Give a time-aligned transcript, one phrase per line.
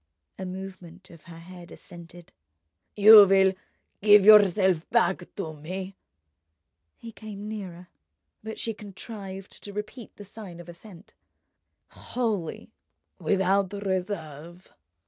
[0.39, 2.31] A movement of her head assented.
[2.95, 3.53] "You will
[4.01, 5.95] give yourself back to me?"
[6.97, 7.87] He came nearer,
[8.43, 11.13] but she contrived to repeat the sign of assent.
[11.89, 12.71] "Wholly,
[13.19, 14.73] without reserve?"